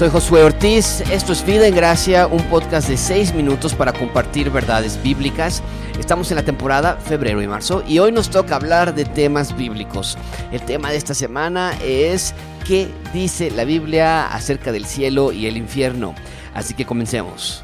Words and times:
Soy 0.00 0.08
Josué 0.08 0.42
Ortiz, 0.44 1.02
esto 1.12 1.34
es 1.34 1.44
Vida 1.44 1.66
en 1.66 1.74
Gracia, 1.74 2.26
un 2.26 2.42
podcast 2.44 2.88
de 2.88 2.96
6 2.96 3.34
minutos 3.34 3.74
para 3.74 3.92
compartir 3.92 4.48
verdades 4.48 4.98
bíblicas. 5.02 5.62
Estamos 5.98 6.30
en 6.30 6.36
la 6.36 6.42
temporada 6.42 6.96
febrero 6.96 7.42
y 7.42 7.46
marzo 7.46 7.84
y 7.86 7.98
hoy 7.98 8.10
nos 8.10 8.30
toca 8.30 8.56
hablar 8.56 8.94
de 8.94 9.04
temas 9.04 9.54
bíblicos. 9.54 10.16
El 10.52 10.62
tema 10.62 10.90
de 10.90 10.96
esta 10.96 11.12
semana 11.12 11.74
es 11.84 12.34
¿qué 12.66 12.88
dice 13.12 13.50
la 13.50 13.64
Biblia 13.64 14.26
acerca 14.28 14.72
del 14.72 14.86
cielo 14.86 15.32
y 15.32 15.46
el 15.46 15.58
infierno? 15.58 16.14
Así 16.54 16.72
que 16.72 16.86
comencemos. 16.86 17.62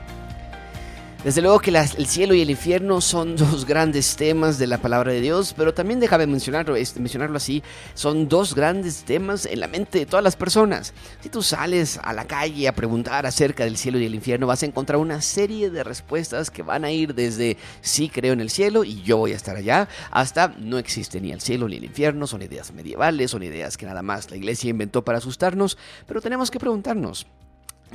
Desde 1.27 1.43
luego 1.43 1.59
que 1.59 1.71
el 1.71 2.07
cielo 2.07 2.35
y 2.35 2.41
el 2.41 2.51
infierno 2.51 3.01
son 3.01 3.35
dos 3.37 3.65
grandes 3.65 4.15
temas 4.15 4.59
de 4.59 4.69
la 4.69 4.79
palabra 4.79 5.11
de 5.13 5.21
Dios, 5.21 5.55
pero 5.57 5.75
también 5.75 5.99
déjame 5.99 6.25
mencionarlo, 6.29 6.77
este, 6.77 7.01
mencionarlo 7.01 7.37
así, 7.37 7.65
son 7.95 8.29
dos 8.29 8.55
grandes 8.55 9.03
temas 9.03 9.45
en 9.45 9.59
la 9.59 9.67
mente 9.67 9.99
de 9.99 10.07
todas 10.07 10.23
las 10.23 10.37
personas. 10.37 10.95
Si 11.21 11.29
tú 11.29 11.43
sales 11.43 11.99
a 12.01 12.13
la 12.13 12.27
calle 12.27 12.69
a 12.69 12.77
preguntar 12.77 13.27
acerca 13.27 13.65
del 13.65 13.77
cielo 13.77 13.99
y 13.99 14.07
el 14.07 14.15
infierno, 14.15 14.47
vas 14.47 14.63
a 14.63 14.67
encontrar 14.67 15.01
una 15.01 15.21
serie 15.21 15.69
de 15.69 15.83
respuestas 15.83 16.49
que 16.49 16.63
van 16.63 16.85
a 16.85 16.93
ir 16.93 17.13
desde 17.13 17.57
sí 17.81 18.09
creo 18.09 18.33
en 18.33 18.41
el 18.41 18.49
cielo 18.49 18.85
y 18.85 19.03
yo 19.03 19.17
voy 19.17 19.33
a 19.33 19.37
estar 19.37 19.57
allá, 19.57 19.89
hasta 20.13 20.55
no 20.61 20.79
existe 20.79 21.21
ni 21.21 21.33
el 21.33 21.41
cielo 21.41 21.69
ni 21.69 21.79
el 21.79 21.85
infierno, 21.87 22.29
son 22.29 22.43
ideas 22.43 22.73
medievales, 22.73 23.33
son 23.33 23.43
ideas 23.43 23.77
que 23.77 23.85
nada 23.85 24.03
más 24.03 24.31
la 24.31 24.37
iglesia 24.37 24.71
inventó 24.71 25.05
para 25.05 25.19
asustarnos, 25.19 25.77
pero 26.07 26.21
tenemos 26.21 26.53
que 26.53 26.61
preguntarnos, 26.61 27.27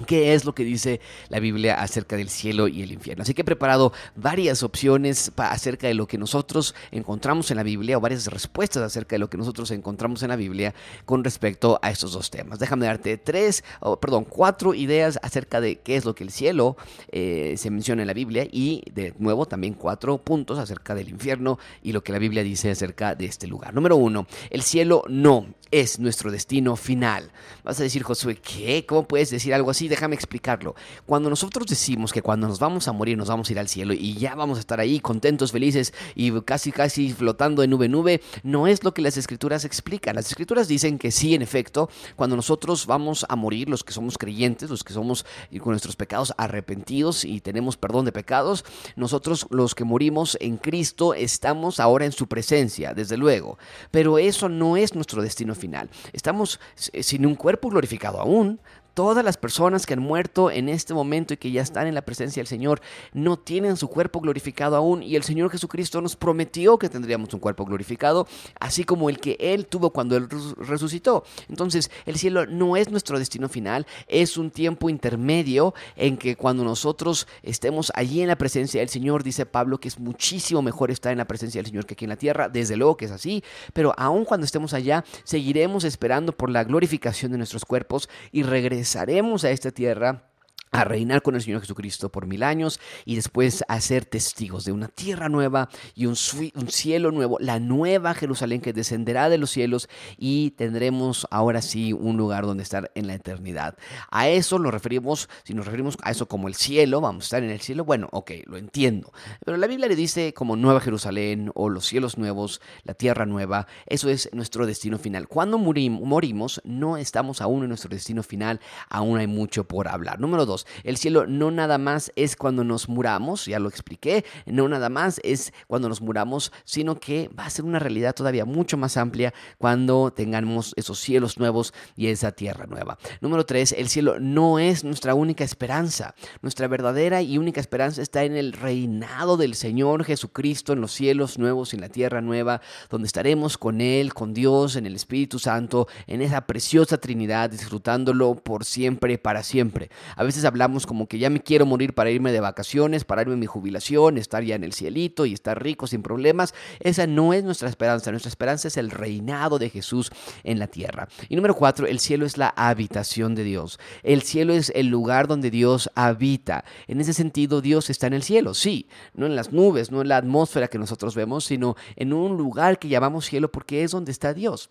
qué 0.06 0.34
es 0.34 0.46
lo 0.46 0.54
que 0.54 0.64
dice 0.64 1.00
la 1.30 1.40
Biblia 1.40 1.82
acerca 1.82 2.16
del 2.16 2.30
cielo 2.30 2.68
y 2.68 2.82
el 2.82 2.92
infierno. 2.92 3.24
Así 3.24 3.34
que 3.34 3.42
he 3.42 3.46
preparado 3.46 3.94
varias 4.16 4.64
opciones 4.64 5.32
acerca 5.38 5.88
de 5.88 5.94
lo 5.94 6.08
que 6.08 6.18
nosotros 6.18 6.76
encontramos 6.92 7.52
en 7.52 7.58
la 7.58 7.64
Biblia 7.64 7.98
o 7.98 8.02
varias 8.02 8.28
respuestas 8.28 8.84
acerca 8.84 9.16
de 9.16 9.20
lo 9.20 9.30
que 9.30 9.38
nosotros 9.38 9.72
encontramos 9.72 10.24
en 10.24 10.30
la 10.30 10.36
Biblia 10.36 10.74
con 11.06 11.24
respecto 11.24 11.80
a 11.82 11.92
estos 11.92 12.14
dos 12.14 12.30
temas. 12.30 12.60
Déjame 12.60 12.86
darte 12.86 13.18
tres, 13.18 13.64
perdón, 14.00 14.26
cuatro 14.26 14.74
ideas 14.74 15.20
acerca 15.22 15.62
de 15.62 15.80
qué 15.80 15.96
es 15.96 16.06
lo 16.06 16.16
que 16.16 16.24
el 16.24 16.32
cielo 16.32 16.78
eh, 17.12 17.56
se 17.58 17.70
menciona 17.70 18.04
en 18.04 18.08
la 18.08 18.14
Biblia 18.14 18.48
y 18.52 18.84
de 18.94 19.14
nuevo 19.20 19.46
también 19.46 19.74
cuatro 19.74 20.18
puntos 20.18 20.60
acerca 20.60 20.96
del 20.96 21.10
infierno 21.10 21.60
y 21.84 21.92
lo 21.92 22.04
que 22.04 22.12
la 22.12 22.20
Biblia 22.20 22.44
dice 22.44 22.72
acerca 22.72 23.16
de 23.16 23.26
este 23.26 23.48
lugar. 23.48 23.74
Número 23.74 23.96
uno, 23.96 24.28
el 24.50 24.62
cielo 24.62 25.04
no 25.08 25.48
es 25.72 26.00
nuestro 26.00 26.32
destino 26.32 26.76
final. 26.76 27.32
Vas 27.64 27.80
a 27.80 27.84
decir, 27.84 28.04
Josué, 28.04 28.36
¿qué? 28.36 28.86
¿Cómo 28.86 29.08
puedes 29.08 29.30
decir 29.30 29.54
algo 29.54 29.72
así? 29.72 29.81
Déjame 29.88 30.16
explicarlo. 30.16 30.76
Cuando 31.06 31.30
nosotros 31.30 31.68
decimos 31.68 32.14
que 32.14 32.22
cuando 32.22 32.48
nos 32.48 32.60
vamos 32.60 32.88
a 32.88 32.92
morir 32.92 33.18
nos 33.18 33.30
vamos 33.30 33.50
a 33.50 33.52
ir 33.52 33.60
al 33.60 33.68
cielo 33.68 33.94
y 33.94 34.16
ya 34.16 34.36
vamos 34.36 34.58
a 34.58 34.62
estar 34.62 34.80
ahí 34.80 35.00
contentos, 35.00 35.52
felices 35.52 35.94
y 36.16 36.32
casi 36.42 36.72
casi 36.72 37.14
flotando 37.14 37.62
de 37.62 37.68
nube 37.68 37.86
en 37.86 37.92
nube, 37.92 38.22
no 38.44 38.68
es 38.68 38.84
lo 38.84 38.94
que 38.94 39.02
las 39.02 39.18
escrituras 39.18 39.66
explican. 39.66 40.16
Las 40.16 40.28
escrituras 40.28 40.68
dicen 40.68 40.98
que 40.98 41.12
sí, 41.12 41.36
en 41.36 41.42
efecto, 41.42 41.90
cuando 42.16 42.36
nosotros 42.36 42.86
vamos 42.86 43.26
a 43.28 43.36
morir, 43.36 43.70
los 43.70 43.84
que 43.84 43.94
somos 43.94 44.18
creyentes, 44.18 44.70
los 44.70 44.84
que 44.84 44.94
somos 44.94 45.26
con 45.60 45.72
nuestros 45.72 45.96
pecados 45.96 46.34
arrepentidos 46.38 47.26
y 47.26 47.42
tenemos 47.42 47.78
perdón 47.78 48.06
de 48.06 48.12
pecados, 48.12 48.66
nosotros 48.96 49.48
los 49.50 49.76
que 49.76 49.84
morimos 49.84 50.38
en 50.42 50.58
Cristo 50.58 51.14
estamos 51.14 51.80
ahora 51.80 52.06
en 52.06 52.12
su 52.12 52.28
presencia, 52.28 52.94
desde 52.94 53.18
luego. 53.18 53.58
Pero 53.92 54.18
eso 54.18 54.50
no 54.50 54.78
es 54.78 54.96
nuestro 54.96 55.22
destino 55.22 55.56
final. 55.56 55.90
Estamos 56.14 56.60
sin 56.76 57.26
un 57.26 57.36
cuerpo 57.36 57.70
glorificado 57.70 58.20
aún, 58.20 58.60
Todas 58.94 59.24
las 59.24 59.38
personas 59.38 59.86
que 59.86 59.94
han 59.94 60.02
muerto 60.02 60.52
en 60.52 60.68
este 60.68 60.94
momento 60.94 61.34
y 61.34 61.38
que 61.38 61.50
ya 61.50 61.62
están 61.62 61.88
en 61.88 61.96
la 61.96 62.02
presencia 62.02 62.42
del 62.42 62.48
Señor 62.48 62.82
no 63.14 63.40
tienen 63.40 63.78
su 63.78 63.88
cuerpo 63.88 64.20
glorificado 64.20 64.76
aún 64.76 65.02
y 65.02 65.16
el 65.16 65.24
Señor 65.24 65.50
Jesucristo 65.50 66.02
nos 66.02 66.18
prometió 66.18 66.78
que 66.78 66.90
tendríamos 66.90 67.34
un 67.34 67.40
cuerpo 67.40 67.64
glorificado, 67.64 68.28
así 68.60 68.84
como 68.84 69.10
el 69.10 69.20
que 69.20 69.38
Él 69.40 69.66
tuvo 69.66 69.92
cuando 69.92 70.18
Él 70.18 70.28
resucitó. 70.58 71.24
Entonces 71.48 71.90
el 72.06 72.18
cielo 72.18 72.46
no 72.48 72.76
es 72.76 72.92
nuestro 72.92 73.18
destino 73.18 73.48
final, 73.48 73.88
es 74.08 74.38
un 74.38 74.52
tiempo 74.52 74.90
intermedio 74.90 75.74
en 75.96 76.18
que 76.18 76.36
cuando 76.36 76.66
nosotros 76.66 77.28
estemos 77.44 77.94
allí 77.96 78.22
en 78.22 78.28
la 78.28 78.36
presencia 78.36 78.82
del 78.82 78.90
Señor, 78.90 79.24
dice 79.24 79.46
Pablo 79.46 79.80
que 79.80 79.88
es 79.88 80.00
muchísimo 80.00 80.62
mejor 80.62 80.92
estar 80.92 81.14
en 81.14 81.20
la 81.20 81.28
presencia 81.28 81.60
del 81.60 81.68
Señor 81.68 81.86
que 81.86 81.94
aquí 81.94 82.04
en 82.04 82.10
la 82.10 82.18
tierra, 82.18 82.50
desde 82.50 82.76
luego 82.76 82.98
que 82.98 83.06
es 83.06 83.12
así, 83.12 83.42
pero 83.72 83.94
aun 83.98 84.26
cuando 84.26 84.46
estemos 84.46 84.74
allá, 84.74 85.06
seguiremos 85.24 85.86
esperando 85.86 86.36
por 86.36 86.50
la 86.50 86.66
glorificación 86.66 87.32
de 87.32 87.38
nuestros 87.38 87.64
cuerpos 87.64 88.10
y 88.34 88.44
regresaremos 88.44 88.81
regresaremos 88.82 89.44
a 89.44 89.52
esta 89.52 89.70
tierra 89.70 90.31
a 90.72 90.86
reinar 90.86 91.22
con 91.22 91.36
el 91.36 91.42
Señor 91.42 91.62
Jesucristo 91.62 92.10
por 92.10 92.26
mil 92.26 92.44
años 92.44 92.80
y 93.06 93.16
después 93.16 93.64
a 93.68 93.80
ser 93.82 94.06
testigos 94.06 94.64
de 94.64 94.72
una 94.72 94.88
tierra 94.88 95.28
nueva 95.28 95.70
y 95.96 96.06
un, 96.06 96.16
cielo 96.16 97.12
nuevo, 97.12 97.38
la 97.40 97.60
nueva 97.60 98.14
Jerusalén 98.14 98.62
que 98.62 98.72
descenderá 98.74 99.30
de 99.30 99.38
los 99.38 99.52
cielos 99.52 99.90
y 100.18 100.52
tendremos 100.52 101.28
ahora 101.30 101.62
sí 101.62 101.92
un 101.92 102.16
lugar 102.16 102.46
donde 102.46 102.64
estar 102.64 102.90
en 102.96 103.08
la 103.08 103.16
eternidad. 103.16 103.78
A 104.10 104.30
eso 104.30 104.58
lo 104.60 104.72
referimos, 104.72 105.30
si 105.44 105.54
nos 105.54 105.66
referimos 105.66 105.98
a 106.04 106.12
eso 106.12 106.28
como 106.28 106.48
el 106.48 106.56
cielo, 106.56 107.02
vamos 107.02 107.24
a 107.24 107.26
estar 107.26 107.44
en 107.44 107.50
el 107.50 107.60
cielo, 107.60 107.84
bueno, 107.84 108.08
ok, 108.12 108.32
lo 108.46 108.58
entiendo. 108.58 109.12
Pero 109.44 109.58
la 109.58 109.68
Biblia 109.68 109.88
le 109.88 109.96
dice 109.96 110.34
como 110.34 110.56
nueva 110.56 110.80
Jerusalén 110.80 111.52
o 111.54 111.70
los 111.70 111.86
cielos 111.86 112.18
nuevos, 112.18 112.62
la 112.84 112.94
tierra 112.94 113.26
nueva, 113.26 113.68
eso 113.88 114.10
es 114.10 114.30
nuestro 114.32 114.66
destino 114.66 114.98
final. 114.98 115.28
Cuando 115.28 115.58
morimos, 115.58 116.62
no 116.64 116.96
estamos 116.96 117.42
aún 117.42 117.64
en 117.64 117.70
nuestro 117.70 117.90
destino 117.90 118.24
final, 118.24 118.62
aún 118.90 119.18
hay 119.18 119.28
mucho 119.28 119.68
por 119.68 119.90
hablar. 119.90 120.20
Número 120.20 120.46
dos, 120.46 120.61
el 120.84 120.98
cielo 120.98 121.26
no 121.28 121.52
nada 121.52 121.78
más 121.78 122.12
es 122.16 122.36
cuando 122.36 122.64
nos 122.64 122.90
muramos, 122.90 123.46
ya 123.46 123.60
lo 123.60 123.70
expliqué, 123.70 124.26
no 124.46 124.68
nada 124.68 124.90
más 124.90 125.20
es 125.24 125.54
cuando 125.68 125.90
nos 125.90 126.02
muramos, 126.02 126.52
sino 126.64 127.00
que 127.00 127.30
va 127.38 127.46
a 127.46 127.50
ser 127.50 127.66
una 127.66 127.80
realidad 127.80 128.16
todavía 128.16 128.46
mucho 128.46 128.78
más 128.78 128.98
amplia 128.98 129.34
cuando 129.58 130.12
tengamos 130.12 130.74
esos 130.76 131.00
cielos 131.00 131.38
nuevos 131.38 131.74
y 131.96 132.08
esa 132.08 132.32
tierra 132.32 132.66
nueva. 132.68 132.98
Número 133.22 133.46
tres, 133.46 133.72
el 133.72 133.90
cielo 133.90 134.20
no 134.20 134.60
es 134.60 134.84
nuestra 134.84 135.14
única 135.14 135.44
esperanza. 135.44 136.16
Nuestra 136.42 136.68
verdadera 136.68 137.22
y 137.22 137.38
única 137.38 137.60
esperanza 137.60 138.02
está 138.02 138.24
en 138.24 138.36
el 138.36 138.54
reinado 138.54 139.38
del 139.38 139.56
Señor 139.56 140.04
Jesucristo 140.04 140.74
en 140.74 140.82
los 140.82 140.92
cielos 140.92 141.38
nuevos 141.38 141.74
y 141.74 141.78
en 141.78 141.82
la 141.82 141.90
tierra 141.90 142.22
nueva, 142.22 142.62
donde 142.90 143.08
estaremos 143.08 143.58
con 143.58 143.82
Él, 143.82 144.14
con 144.14 144.34
Dios, 144.34 144.76
en 144.76 144.86
el 144.86 144.96
Espíritu 144.96 145.40
Santo, 145.40 145.88
en 146.08 146.22
esa 146.22 146.42
preciosa 146.42 146.98
Trinidad, 146.98 147.50
disfrutándolo 147.50 148.36
por 148.36 148.66
siempre, 148.66 149.18
para 149.18 149.44
siempre. 149.44 149.90
A 150.16 150.24
veces 150.24 150.46
hablamos 150.52 150.86
como 150.86 151.08
que 151.08 151.18
ya 151.18 151.30
me 151.30 151.42
quiero 151.42 151.66
morir 151.66 151.94
para 151.94 152.12
irme 152.12 152.32
de 152.32 152.40
vacaciones, 152.40 153.06
para 153.06 153.22
irme 153.22 153.34
a 153.34 153.38
mi 153.38 153.46
jubilación, 153.46 154.18
estar 154.18 154.44
ya 154.44 154.56
en 154.56 154.64
el 154.64 154.74
cielito 154.74 155.26
y 155.26 155.34
estar 155.34 155.62
rico 155.62 155.88
sin 155.88 156.04
problemas. 156.04 156.54
Esa 156.80 157.08
no 157.08 157.34
es 157.34 157.44
nuestra 157.44 157.70
esperanza. 157.70 158.12
Nuestra 158.12 158.30
esperanza 158.30 158.68
es 158.68 158.78
el 158.78 158.92
reinado 158.92 159.60
de 159.60 159.70
Jesús 159.70 160.12
en 160.44 160.60
la 160.60 160.68
tierra. 160.68 161.08
Y 161.30 161.36
número 161.36 161.56
cuatro, 161.56 161.88
el 161.88 162.00
cielo 162.00 162.26
es 162.26 162.38
la 162.38 162.50
habitación 162.50 163.36
de 163.36 163.44
Dios. 163.44 163.80
El 164.04 164.22
cielo 164.22 164.54
es 164.54 164.72
el 164.76 164.88
lugar 164.88 165.28
donde 165.28 165.50
Dios 165.50 165.90
habita. 165.96 166.66
En 166.88 167.00
ese 167.02 167.14
sentido, 167.14 167.62
Dios 167.62 167.90
está 167.90 168.08
en 168.08 168.14
el 168.14 168.24
cielo, 168.24 168.54
sí, 168.54 168.88
no 169.14 169.26
en 169.26 169.36
las 169.36 169.52
nubes, 169.52 169.92
no 169.92 170.02
en 170.02 170.10
la 170.10 170.18
atmósfera 170.18 170.68
que 170.68 170.78
nosotros 170.78 171.16
vemos, 171.16 171.46
sino 171.46 171.76
en 171.96 172.14
un 172.14 172.38
lugar 172.38 172.80
que 172.80 172.90
llamamos 172.90 173.26
cielo 173.26 173.52
porque 173.52 173.84
es 173.84 173.92
donde 173.92 174.12
está 174.12 174.34
Dios. 174.34 174.70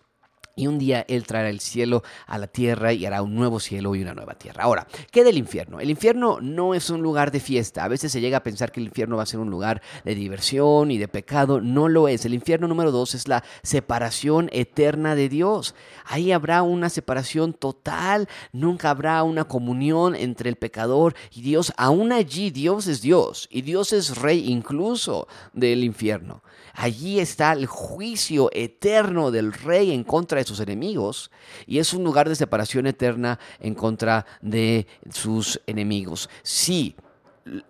Y 0.55 0.67
un 0.67 0.77
día 0.77 1.05
Él 1.07 1.25
traerá 1.25 1.49
el 1.49 1.59
cielo 1.59 2.03
a 2.27 2.37
la 2.37 2.47
tierra 2.47 2.93
y 2.93 3.05
hará 3.05 3.21
un 3.21 3.35
nuevo 3.35 3.59
cielo 3.59 3.95
y 3.95 4.01
una 4.01 4.13
nueva 4.13 4.35
tierra. 4.35 4.63
Ahora, 4.63 4.87
¿qué 5.11 5.23
del 5.23 5.37
infierno? 5.37 5.79
El 5.79 5.89
infierno 5.89 6.39
no 6.41 6.73
es 6.73 6.89
un 6.89 7.01
lugar 7.01 7.31
de 7.31 7.39
fiesta. 7.39 7.83
A 7.83 7.87
veces 7.87 8.11
se 8.11 8.21
llega 8.21 8.37
a 8.37 8.43
pensar 8.43 8.71
que 8.71 8.79
el 8.79 8.87
infierno 8.87 9.17
va 9.17 9.23
a 9.23 9.27
ser 9.27 9.39
un 9.39 9.49
lugar 9.49 9.81
de 10.03 10.15
diversión 10.15 10.91
y 10.91 10.97
de 10.97 11.07
pecado. 11.07 11.61
No 11.61 11.87
lo 11.87 12.07
es. 12.07 12.25
El 12.25 12.33
infierno 12.33 12.67
número 12.67 12.91
dos 12.91 13.15
es 13.15 13.27
la 13.27 13.43
separación 13.63 14.49
eterna 14.51 15.15
de 15.15 15.29
Dios. 15.29 15.73
Ahí 16.05 16.31
habrá 16.31 16.63
una 16.63 16.89
separación 16.89 17.53
total. 17.53 18.27
Nunca 18.51 18.89
habrá 18.89 19.23
una 19.23 19.45
comunión 19.45 20.15
entre 20.15 20.49
el 20.49 20.57
pecador 20.57 21.15
y 21.31 21.41
Dios. 21.41 21.73
Aún 21.77 22.11
allí 22.11 22.51
Dios 22.51 22.87
es 22.87 23.01
Dios 23.01 23.47
y 23.49 23.61
Dios 23.61 23.93
es 23.93 24.17
rey 24.17 24.51
incluso 24.51 25.27
del 25.53 25.83
infierno. 25.83 26.43
Allí 26.73 27.19
está 27.19 27.53
el 27.53 27.65
juicio 27.65 28.49
eterno 28.53 29.31
del 29.31 29.53
rey 29.53 29.91
en 29.91 30.03
contra 30.03 30.40
de 30.41 30.47
sus 30.47 30.59
enemigos 30.59 31.31
y 31.65 31.79
es 31.79 31.93
un 31.93 32.03
lugar 32.03 32.27
de 32.27 32.35
separación 32.35 32.87
eterna 32.87 33.39
en 33.59 33.75
contra 33.75 34.25
de 34.41 34.87
sus 35.11 35.61
enemigos. 35.67 36.29
Si 36.43 36.95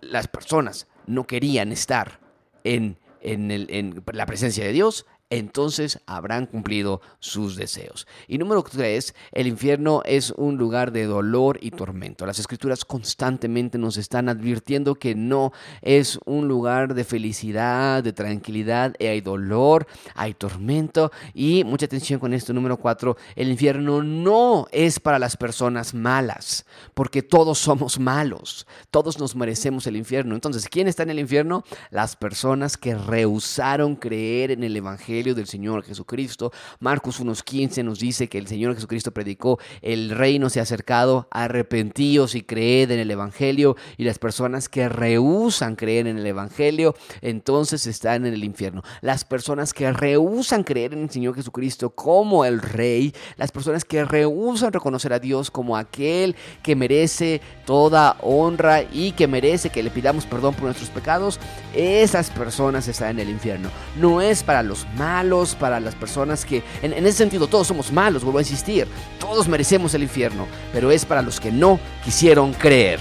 las 0.00 0.28
personas 0.28 0.86
no 1.06 1.26
querían 1.26 1.72
estar 1.72 2.20
en, 2.64 2.98
en 3.20 4.02
la 4.12 4.26
presencia 4.26 4.64
de 4.64 4.72
Dios, 4.72 5.06
entonces 5.32 5.98
habrán 6.04 6.44
cumplido 6.44 7.00
sus 7.18 7.56
deseos. 7.56 8.06
Y 8.28 8.36
número 8.36 8.62
tres, 8.62 9.14
el 9.32 9.46
infierno 9.46 10.02
es 10.04 10.30
un 10.32 10.58
lugar 10.58 10.92
de 10.92 11.06
dolor 11.06 11.58
y 11.62 11.70
tormento. 11.70 12.26
Las 12.26 12.38
escrituras 12.38 12.84
constantemente 12.84 13.78
nos 13.78 13.96
están 13.96 14.28
advirtiendo 14.28 14.94
que 14.94 15.14
no 15.14 15.54
es 15.80 16.18
un 16.26 16.48
lugar 16.48 16.92
de 16.92 17.04
felicidad, 17.04 18.04
de 18.04 18.12
tranquilidad, 18.12 18.94
hay 19.00 19.22
dolor, 19.22 19.86
hay 20.14 20.34
tormento. 20.34 21.10
Y 21.32 21.64
mucha 21.64 21.86
atención 21.86 22.20
con 22.20 22.34
esto, 22.34 22.52
número 22.52 22.76
cuatro, 22.76 23.16
el 23.34 23.48
infierno 23.48 24.02
no 24.02 24.66
es 24.70 25.00
para 25.00 25.18
las 25.18 25.38
personas 25.38 25.94
malas, 25.94 26.66
porque 26.92 27.22
todos 27.22 27.58
somos 27.58 27.98
malos, 27.98 28.66
todos 28.90 29.18
nos 29.18 29.34
merecemos 29.34 29.86
el 29.86 29.96
infierno. 29.96 30.34
Entonces, 30.34 30.68
¿quién 30.68 30.88
está 30.88 31.04
en 31.04 31.10
el 31.10 31.20
infierno? 31.20 31.64
Las 31.88 32.16
personas 32.16 32.76
que 32.76 32.94
rehusaron 32.94 33.96
creer 33.96 34.50
en 34.50 34.62
el 34.62 34.76
Evangelio 34.76 35.21
Del 35.22 35.46
Señor 35.46 35.84
Jesucristo. 35.84 36.50
Marcos 36.80 37.20
1.15 37.22 37.84
nos 37.84 38.00
dice 38.00 38.28
que 38.28 38.38
el 38.38 38.48
Señor 38.48 38.74
Jesucristo 38.74 39.12
predicó, 39.12 39.60
el 39.80 40.10
reino 40.10 40.50
se 40.50 40.58
ha 40.58 40.64
acercado, 40.64 41.28
arrepentíos 41.30 42.34
y 42.34 42.42
creed 42.42 42.90
en 42.90 42.98
el 42.98 43.10
Evangelio, 43.10 43.76
y 43.96 44.02
las 44.02 44.18
personas 44.18 44.68
que 44.68 44.88
rehusan 44.88 45.76
creer 45.76 46.08
en 46.08 46.18
el 46.18 46.26
Evangelio, 46.26 46.96
entonces 47.20 47.86
están 47.86 48.26
en 48.26 48.34
el 48.34 48.42
infierno. 48.42 48.82
Las 49.00 49.24
personas 49.24 49.72
que 49.72 49.92
rehusan 49.92 50.64
creer 50.64 50.92
en 50.92 51.04
el 51.04 51.10
Señor 51.10 51.36
Jesucristo 51.36 51.90
como 51.90 52.44
el 52.44 52.60
Rey, 52.60 53.14
las 53.36 53.52
personas 53.52 53.84
que 53.84 54.04
rehusan 54.04 54.72
reconocer 54.72 55.12
a 55.12 55.20
Dios 55.20 55.52
como 55.52 55.76
aquel 55.76 56.34
que 56.64 56.74
merece 56.74 57.40
toda 57.64 58.16
honra 58.20 58.82
y 58.82 59.12
que 59.12 59.26
merece 59.26 59.70
que 59.70 59.82
le 59.82 59.90
pidamos 59.90 60.26
perdón 60.26 60.54
por 60.54 60.64
nuestros 60.64 60.90
pecados, 60.90 61.38
esas 61.74 62.30
personas 62.30 62.88
están 62.88 63.10
en 63.10 63.20
el 63.20 63.30
infierno. 63.30 63.70
No 63.96 64.20
es 64.20 64.42
para 64.42 64.62
los 64.62 64.86
malos, 64.96 65.54
para 65.54 65.80
las 65.80 65.94
personas 65.94 66.44
que, 66.44 66.62
en, 66.82 66.92
ese 66.92 67.18
sentido, 67.18 67.46
todos 67.46 67.66
somos 67.66 67.92
malos, 67.92 68.24
vuelvo 68.24 68.38
a 68.38 68.42
insistir, 68.42 68.86
todos 69.18 69.48
merecemos 69.48 69.94
el 69.94 70.02
infierno, 70.02 70.46
pero 70.72 70.90
es 70.90 71.04
para 71.04 71.22
los 71.22 71.40
que 71.40 71.52
no 71.52 71.78
quisieron 72.04 72.52
creer. 72.52 73.00